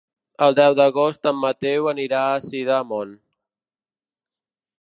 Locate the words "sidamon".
2.49-3.15